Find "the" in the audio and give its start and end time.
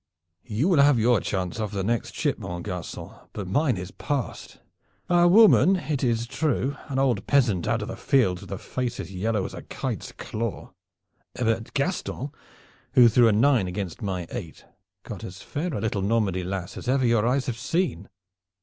1.71-1.83, 7.87-7.95